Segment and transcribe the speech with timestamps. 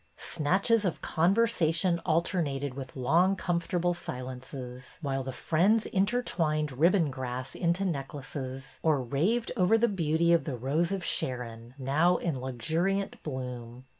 [0.17, 7.53] Snatches of conversation alternated with long, comfortable silences, while the friends in tertwined ribbon grass
[7.53, 13.21] into necklaces or raved over the beauty of the Rose of Sharon, now in luxuriant
[13.21, 13.85] bloom.